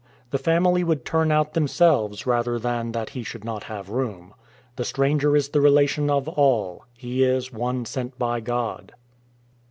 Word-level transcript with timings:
The 0.31 0.39
family 0.39 0.83
would 0.83 1.05
turn 1.05 1.31
out 1.31 1.53
themselves 1.53 2.25
rather 2.25 2.57
than 2.57 2.91
that 2.93 3.09
he 3.11 3.21
should 3.21 3.43
not 3.43 3.65
have 3.65 3.89
room. 3.91 4.33
The 4.75 4.83
stranger 4.83 5.35
is 5.35 5.49
the 5.49 5.61
relation 5.61 6.09
of 6.09 6.27
all. 6.27 6.85
He 6.97 7.21
is 7.23 7.53
"one 7.53 7.85
sent 7.85 8.17
by 8.17 8.39
God." 8.39 8.93